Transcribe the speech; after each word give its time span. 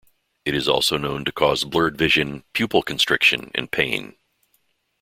It 0.45 0.55
is 0.55 0.67
also 0.67 0.97
known 0.97 1.25
to 1.25 1.31
cause 1.31 1.63
blurred 1.63 1.95
vision, 1.95 2.43
pupil 2.53 2.81
constriction 2.81 3.51
and 3.53 3.69
pain. 3.71 4.15